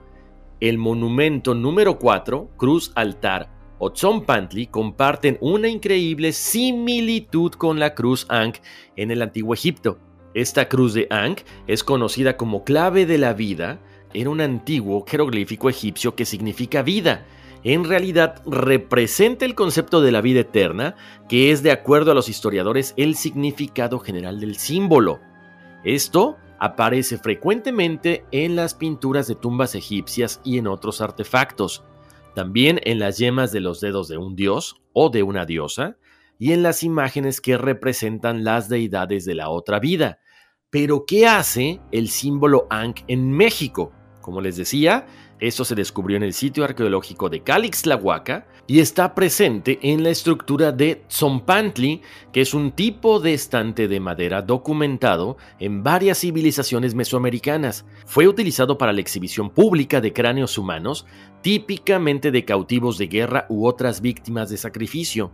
[0.60, 8.26] El monumento número 4, Cruz Altar o Tzompantli, comparten una increíble similitud con la cruz
[8.30, 8.57] Ankh
[8.95, 9.99] en el antiguo Egipto.
[10.34, 13.82] Esta cruz de Ankh es conocida como clave de la vida,
[14.14, 17.26] era un antiguo jeroglífico egipcio que significa vida.
[17.64, 20.95] En realidad representa el concepto de la vida eterna,
[21.28, 25.20] que es de acuerdo a los historiadores el significado general del símbolo.
[25.84, 31.84] Esto aparece frecuentemente en las pinturas de tumbas egipcias y en otros artefactos,
[32.36, 35.97] también en las yemas de los dedos de un dios o de una diosa,
[36.38, 40.19] y en las imágenes que representan las deidades de la otra vida.
[40.69, 43.91] Pero, ¿qué hace el símbolo Ankh en México?
[44.21, 45.07] Como les decía,
[45.39, 50.73] esto se descubrió en el sitio arqueológico de Calixtlahuaca y está presente en la estructura
[50.73, 52.01] de Tzompantli,
[52.33, 57.85] que es un tipo de estante de madera documentado en varias civilizaciones mesoamericanas.
[58.05, 61.05] Fue utilizado para la exhibición pública de cráneos humanos,
[61.41, 65.31] típicamente de cautivos de guerra u otras víctimas de sacrificio.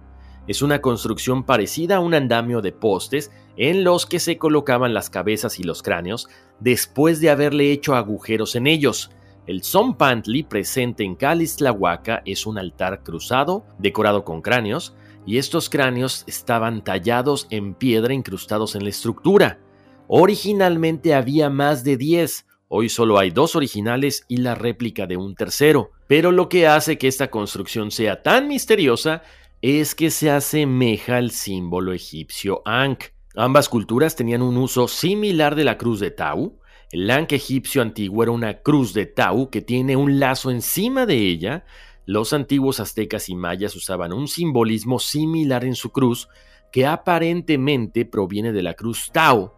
[0.48, 5.10] Es una construcción parecida a un andamio de postes en los que se colocaban las
[5.10, 6.30] cabezas y los cráneos
[6.60, 9.10] después de haberle hecho agujeros en ellos.
[9.48, 14.96] El Zompantli presente en Calixtlahuaca es un altar cruzado decorado con cráneos,
[15.28, 19.60] y estos cráneos estaban tallados en piedra incrustados en la estructura.
[20.08, 25.36] Originalmente había más de 10, hoy solo hay dos originales y la réplica de un
[25.36, 29.22] tercero, pero lo que hace que esta construcción sea tan misteriosa
[29.62, 33.14] es que se asemeja al símbolo egipcio Ankh.
[33.36, 36.60] Ambas culturas tenían un uso similar de la cruz de Tau,
[36.96, 41.18] el Ankh egipcio antiguo era una cruz de Tau que tiene un lazo encima de
[41.18, 41.66] ella.
[42.06, 46.30] Los antiguos aztecas y mayas usaban un simbolismo similar en su cruz
[46.72, 49.52] que aparentemente proviene de la cruz Tau,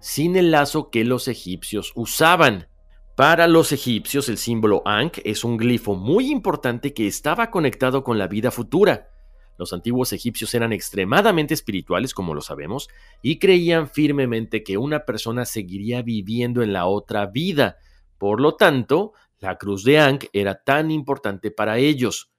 [0.00, 2.68] sin el lazo que los egipcios usaban.
[3.14, 8.16] Para los egipcios el símbolo Ankh es un glifo muy importante que estaba conectado con
[8.16, 9.10] la vida futura.
[9.58, 12.88] Los antiguos egipcios eran extremadamente espirituales, como lo sabemos,
[13.22, 17.76] y creían firmemente que una persona seguiría viviendo en la otra vida.
[18.18, 22.30] Por lo tanto, la cruz de Ankh era tan importante para ellos.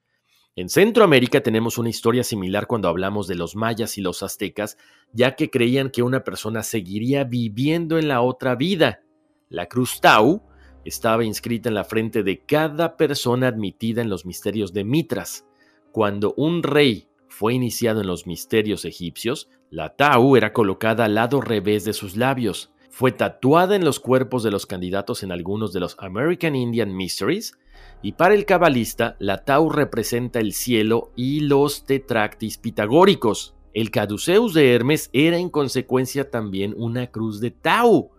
[0.55, 4.78] En Centroamérica tenemos una historia similar cuando hablamos de los mayas y los aztecas,
[5.11, 9.01] ya que creían que una persona seguiría viviendo en la otra vida.
[9.49, 10.43] La cruz Tau
[10.86, 15.45] estaba inscrita en la frente de cada persona admitida en los misterios de Mitras.
[15.91, 21.42] Cuando un rey fue iniciado en los misterios egipcios, la Tau era colocada al lado
[21.42, 22.72] revés de sus labios.
[22.90, 27.54] Fue tatuada en los cuerpos de los candidatos en algunos de los American Indian Mysteries,
[28.02, 33.56] y para el cabalista, la Tau representa el cielo y los tetractis pitagóricos.
[33.74, 38.12] El caduceus de Hermes era en consecuencia también una cruz de Tau.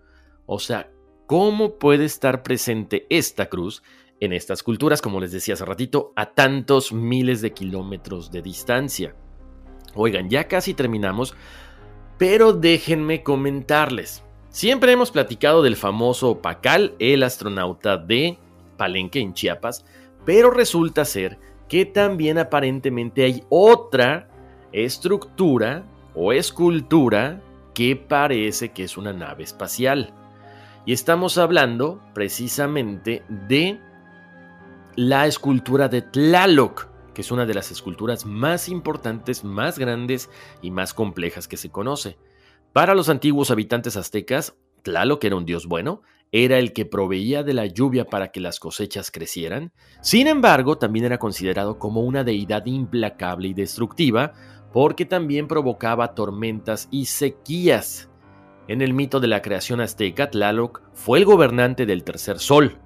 [0.46, 0.90] O sea,
[1.26, 3.82] ¿cómo puede estar presente esta cruz
[4.20, 9.16] en estas culturas, como les decía hace ratito, a tantos miles de kilómetros de distancia.
[9.94, 11.34] Oigan, ya casi terminamos,
[12.18, 14.22] pero déjenme comentarles.
[14.50, 18.38] Siempre hemos platicado del famoso Pacal, el astronauta de
[18.76, 19.84] Palenque en Chiapas,
[20.24, 24.28] pero resulta ser que también aparentemente hay otra
[24.72, 27.40] estructura o escultura
[27.74, 30.12] que parece que es una nave espacial.
[30.84, 33.80] Y estamos hablando precisamente de
[34.96, 40.30] la escultura de Tlaloc, que es una de las esculturas más importantes, más grandes
[40.62, 42.18] y más complejas que se conoce.
[42.72, 47.54] Para los antiguos habitantes aztecas, Tlaloc era un dios bueno, era el que proveía de
[47.54, 52.66] la lluvia para que las cosechas crecieran, sin embargo también era considerado como una deidad
[52.66, 54.32] implacable y destructiva,
[54.72, 58.08] porque también provocaba tormentas y sequías.
[58.68, 62.78] En el mito de la creación azteca, Tlaloc fue el gobernante del tercer sol,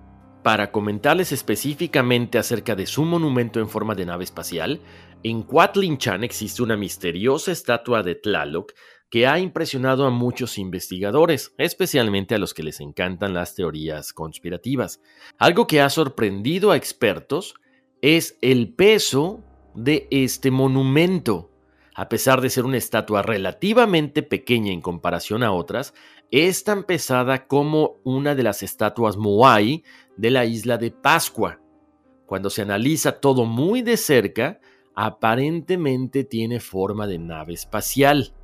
[0.44, 4.78] para comentarles específicamente acerca de su monumento en forma de nave espacial,
[5.22, 8.72] en Cuatlinchan existe una misteriosa estatua de Tlaloc
[9.08, 15.00] que ha impresionado a muchos investigadores, especialmente a los que les encantan las teorías conspirativas.
[15.38, 17.54] Algo que ha sorprendido a expertos
[18.02, 19.42] es el peso
[19.74, 21.53] de este monumento.
[21.96, 25.94] A pesar de ser una estatua relativamente pequeña en comparación a otras,
[26.32, 29.84] es tan pesada como una de las estatuas Moai
[30.16, 31.60] de la isla de Pascua.
[32.26, 34.58] Cuando se analiza todo muy de cerca,
[34.96, 38.34] aparentemente tiene forma de nave espacial.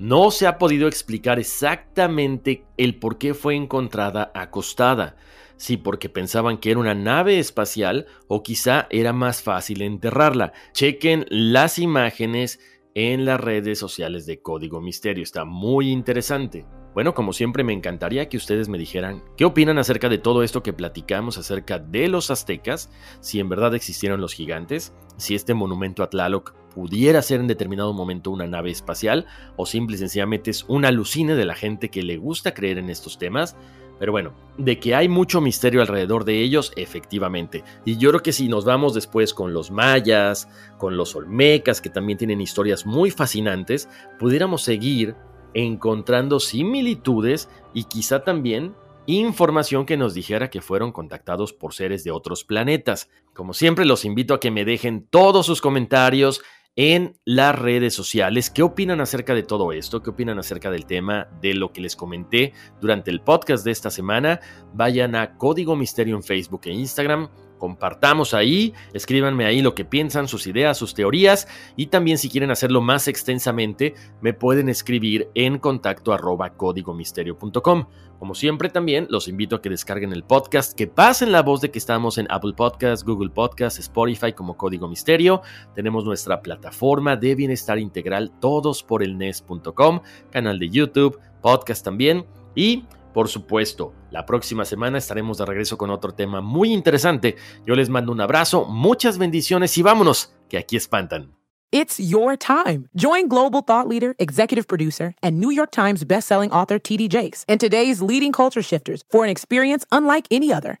[0.00, 5.16] No se ha podido explicar exactamente el por qué fue encontrada acostada.
[5.58, 10.54] si porque pensaban que era una nave espacial o quizá era más fácil enterrarla.
[10.72, 12.58] Chequen las imágenes
[12.94, 16.66] en las redes sociales de Código Misterio, está muy interesante.
[16.92, 20.64] Bueno, como siempre me encantaría que ustedes me dijeran qué opinan acerca de todo esto
[20.64, 26.02] que platicamos acerca de los aztecas, si en verdad existieron los gigantes, si este monumento
[26.02, 29.26] a Tlaloc pudiera ser en determinado momento una nave espacial
[29.56, 32.90] o simple y sencillamente es una alucine de la gente que le gusta creer en
[32.90, 33.56] estos temas.
[34.00, 37.62] Pero bueno, de que hay mucho misterio alrededor de ellos, efectivamente.
[37.84, 40.48] Y yo creo que si nos vamos después con los mayas,
[40.78, 45.16] con los olmecas, que también tienen historias muy fascinantes, pudiéramos seguir
[45.52, 48.74] encontrando similitudes y quizá también
[49.04, 53.10] información que nos dijera que fueron contactados por seres de otros planetas.
[53.34, 56.40] Como siempre, los invito a que me dejen todos sus comentarios
[56.76, 58.50] en las redes sociales.
[58.50, 60.02] ¿Qué opinan acerca de todo esto?
[60.02, 63.90] ¿Qué opinan acerca del tema de lo que les comenté durante el podcast de esta
[63.90, 64.40] semana?
[64.74, 67.28] Vayan a Código Misterio en Facebook e Instagram
[67.60, 71.46] compartamos ahí, escríbanme ahí lo que piensan, sus ideas, sus teorías
[71.76, 77.86] y también si quieren hacerlo más extensamente me pueden escribir en contacto arroba códigomisterio.com.
[78.18, 81.70] Como siempre también los invito a que descarguen el podcast, que pasen la voz de
[81.70, 85.42] que estamos en Apple Podcasts, Google Podcasts, Spotify como Código Misterio.
[85.74, 90.00] Tenemos nuestra plataforma de bienestar integral todos por el nes.com,
[90.30, 95.90] canal de YouTube, podcast también y por supuesto, la próxima semana estaremos de regreso con
[95.90, 97.36] otro tema muy interesante.
[97.66, 101.34] Yo les mando un abrazo, muchas bendiciones y vámonos, que aquí espantan.
[101.72, 102.88] It's your time.
[102.96, 107.60] Join global thought leader, executive producer, and New York Times bestselling author TD Jakes and
[107.60, 110.80] today's leading culture shifters for an experience unlike any other.